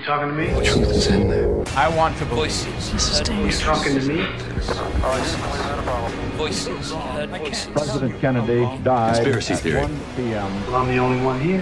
[0.00, 0.46] You talking to me?
[0.46, 1.62] The truth is in there.
[1.76, 2.90] I want to voices.
[3.28, 4.24] You talking to me?
[6.38, 6.94] Voices.
[7.74, 9.82] President Kennedy died Conspiracy at theory.
[9.82, 10.66] 1 p.m.
[10.66, 11.60] Well, I'm the only one here.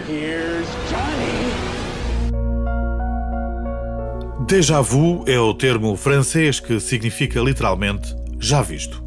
[4.47, 9.03] Déjà vu é o termo francês que significa literalmente já visto.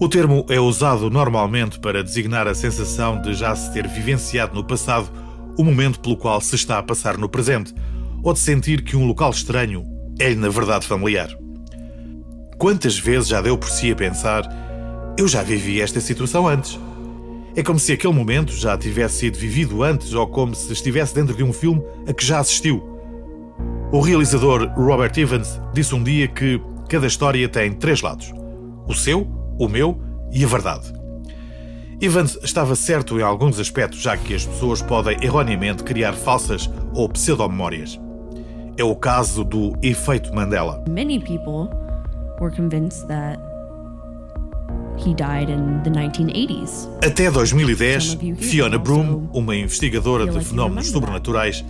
[0.00, 4.64] O termo é usado normalmente para designar a sensação de já se ter vivenciado no
[4.64, 5.10] passado
[5.58, 7.74] o momento pelo qual se está a passar no presente,
[8.22, 9.86] ou de sentir que um local estranho
[10.18, 11.28] é na verdade familiar.
[12.58, 14.44] Quantas vezes já deu por si a pensar:
[15.18, 16.78] eu já vivi esta situação antes?
[17.54, 21.36] É como se aquele momento já tivesse sido vivido antes, ou como se estivesse dentro
[21.36, 22.82] de um filme a que já assistiu.
[23.92, 28.32] O realizador Robert Evans disse um dia que cada história tem três lados:
[28.86, 29.28] o seu,
[29.58, 30.00] o meu
[30.32, 30.92] e a verdade.
[32.00, 37.08] Evans estava certo em alguns aspectos, já que as pessoas podem erroneamente criar falsas ou
[37.08, 38.00] pseudomemórias.
[38.76, 40.82] É o caso do efeito Mandela.
[40.88, 41.68] Many people
[42.40, 43.38] were convinced that
[44.96, 46.88] he died in the 1980s.
[47.04, 51.64] Até 2010, Fiona Broom, uma investigadora de fenómenos sobrenaturais,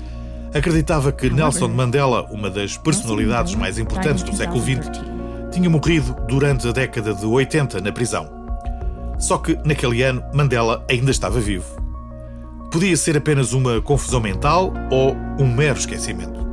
[0.54, 4.90] acreditava que Nelson Mandela, uma das personalidades mais importantes do século XX,
[5.50, 8.28] tinha morrido durante a década de 80 na prisão.
[9.18, 11.80] Só que naquele ano Mandela ainda estava vivo.
[12.70, 16.51] Podia ser apenas uma confusão mental ou um mero esquecimento.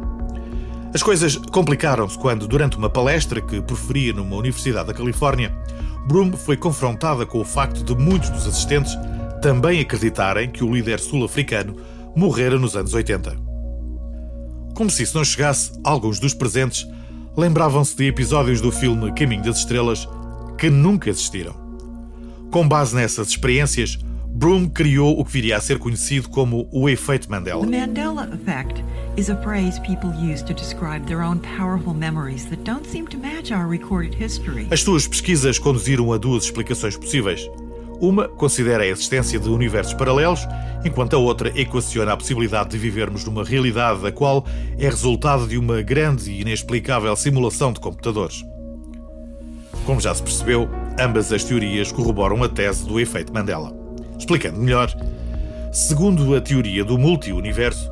[0.94, 5.56] As coisas complicaram-se quando, durante uma palestra que proferia numa universidade da Califórnia,
[6.08, 8.98] Broom foi confrontada com o facto de muitos dos assistentes
[9.42, 11.76] também acreditarem que o líder sul-africano
[12.16, 13.36] morrera nos anos 80.
[14.74, 16.88] Como se isso não chegasse, alguns dos presentes
[17.38, 20.08] lembravam-se de episódios do filme Caminho das Estrelas
[20.58, 21.54] que nunca existiram.
[22.50, 24.00] Com base nessas experiências,
[24.40, 27.60] Broom criou o que viria a ser conhecido como o efeito Mandela.
[27.68, 28.82] The Mandela effect
[29.18, 33.18] is a phrase people use to describe their own powerful memories that don't seem to
[33.18, 34.66] match our recorded history.
[34.72, 37.50] As suas pesquisas conduziram a duas explicações possíveis.
[38.00, 40.48] Uma considera a existência de universos paralelos,
[40.86, 44.46] enquanto a outra equaciona a possibilidade de vivermos numa realidade da qual
[44.78, 48.46] é resultado de uma grande e inexplicável simulação de computadores.
[49.86, 53.79] Como já se percebeu, ambas as teorias corroboram a tese do efeito Mandela.
[54.20, 54.94] Explicando melhor,
[55.72, 57.90] segundo a teoria do multi-universo,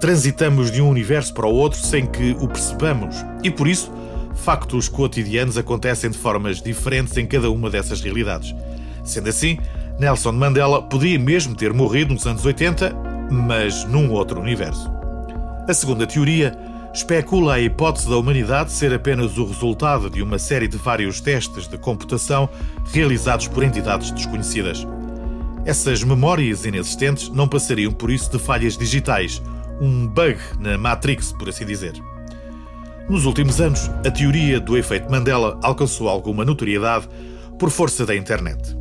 [0.00, 3.92] transitamos de um universo para o outro sem que o percebamos e, por isso,
[4.34, 8.54] factos cotidianos acontecem de formas diferentes em cada uma dessas realidades.
[9.02, 9.58] Sendo assim,
[9.98, 12.94] Nelson Mandela podia mesmo ter morrido nos anos 80,
[13.30, 14.90] mas num outro universo.
[15.68, 16.56] A segunda teoria
[16.92, 21.66] especula a hipótese da humanidade ser apenas o resultado de uma série de vários testes
[21.66, 22.48] de computação
[22.92, 24.86] realizados por entidades desconhecidas.
[25.66, 29.40] Essas memórias inexistentes não passariam por isso de falhas digitais,
[29.80, 31.94] um bug na Matrix, por assim dizer.
[33.08, 37.08] Nos últimos anos, a teoria do efeito Mandela alcançou alguma notoriedade
[37.58, 38.76] por força da internet.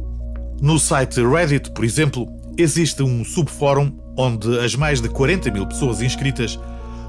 [0.62, 2.28] No site Reddit, por exemplo,
[2.58, 6.60] existe um subfórum onde as mais de 40 mil pessoas inscritas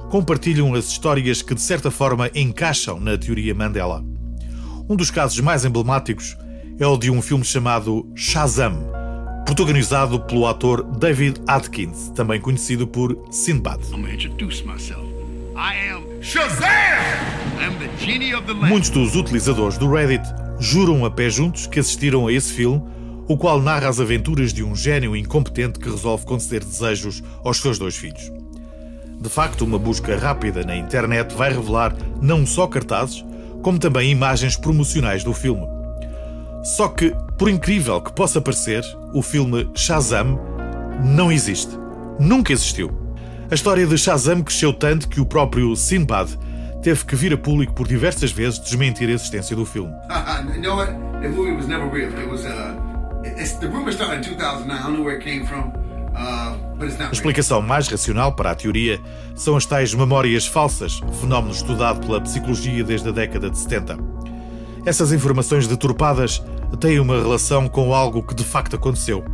[0.08, 4.04] compartilham as histórias que de certa forma encaixam na teoria Mandela.
[4.88, 6.36] Um dos casos mais emblemáticos
[6.78, 9.03] é o de um filme chamado Shazam,
[9.44, 13.80] protagonizado pelo ator David Atkins, também conhecido por Sinbad.
[18.66, 20.24] Muitos dos utilizadores do Reddit
[20.58, 22.82] juram a pé juntos que assistiram a esse filme,
[23.28, 27.78] o qual narra as aventuras de um gênio incompetente que resolve conceder desejos aos seus
[27.78, 28.32] dois filhos.
[29.20, 33.24] De facto, uma busca rápida na internet vai revelar não só cartazes,
[33.62, 35.66] como também imagens promocionais do filme.
[36.62, 40.38] Só que, por incrível que possa parecer, o filme Shazam
[41.04, 41.76] não existe.
[42.18, 42.90] Nunca existiu.
[43.50, 46.38] A história de Shazam cresceu tanto que o próprio Sinbad
[46.82, 49.92] teve que vir a público por diversas vezes desmentir a existência do filme.
[50.54, 50.92] you know what?
[51.20, 52.10] The movie was never real.
[52.12, 52.76] It was uh,
[53.24, 54.70] it's the rumor started in 2009.
[54.70, 55.72] I don't know where it came from,
[56.14, 56.64] uh,
[57.08, 59.00] A explicação mais racional para a teoria
[59.34, 63.96] são as tais memórias falsas, fenómeno estudado pela psicologia desde a década de 70.
[64.84, 66.42] Essas informações deturpadas
[66.76, 69.24] têm uma relação com algo que de facto aconteceu.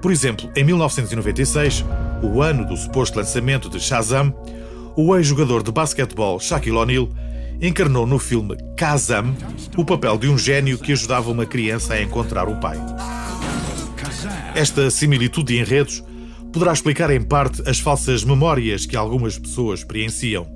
[0.00, 1.84] Por exemplo, em 1996,
[2.22, 4.34] o ano do suposto lançamento de Shazam,
[4.96, 7.08] o ex-jogador de basquetebol Shaquille O'Neal
[7.60, 9.34] encarnou no filme Kazam
[9.76, 12.78] o papel de um gênio que ajudava uma criança a encontrar o pai.
[14.54, 16.02] Esta similitude de enredos
[16.52, 20.46] poderá explicar em parte as falsas memórias que algumas pessoas experienciam.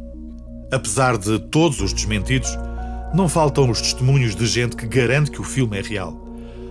[0.70, 2.50] Apesar de todos os desmentidos,
[3.14, 6.16] não faltam os testemunhos de gente que garante que o filme é real.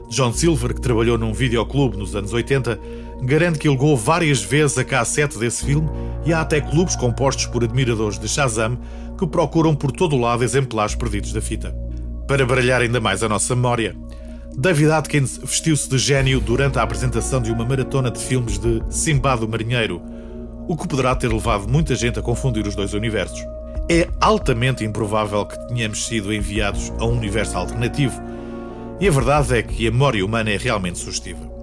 [0.09, 2.79] John Silver, que trabalhou num videoclube nos anos 80,
[3.23, 5.89] garante que ele ligou várias vezes a cassete desse filme
[6.25, 8.77] e há até clubes compostos por admiradores de Shazam
[9.17, 11.75] que procuram por todo o lado exemplares perdidos da fita.
[12.27, 13.95] Para baralhar ainda mais a nossa memória,
[14.57, 19.35] David Atkins vestiu-se de gênio durante a apresentação de uma maratona de filmes de Simba
[19.35, 20.01] do Marinheiro,
[20.67, 23.54] o que poderá ter levado muita gente a confundir os dois universos.
[23.87, 28.19] É altamente improvável que tenhamos sido enviados a um universo alternativo,
[28.99, 31.55] e a verdade é que a memória humana é realmente sugestiva.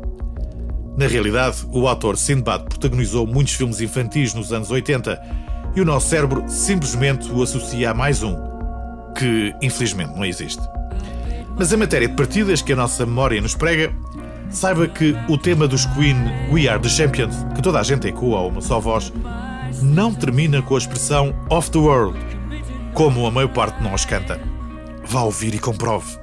[0.96, 5.20] Na realidade, o ator Sinbad protagonizou muitos filmes infantis nos anos 80
[5.74, 8.36] e o nosso cérebro simplesmente o associa a mais um,
[9.18, 10.62] que infelizmente não existe.
[11.56, 13.92] Mas em matéria de partidas que a nossa memória nos prega,
[14.50, 16.16] saiba que o tema dos Queen
[16.52, 19.12] We Are the Champions, que toda a gente ecoa a uma só voz,
[19.82, 22.18] não termina com a expressão off the world,
[22.94, 24.40] como a maior parte de nós canta.
[25.04, 26.21] Vá ouvir e comprove.